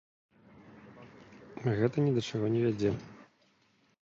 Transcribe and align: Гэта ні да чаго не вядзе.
Гэта 1.81 1.97
ні 2.07 2.11
да 2.19 2.27
чаго 2.31 2.45
не 2.55 2.61
вядзе. 2.65 2.89